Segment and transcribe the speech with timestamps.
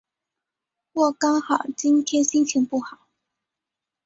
[0.95, 3.05] 或刚好今天心情不好？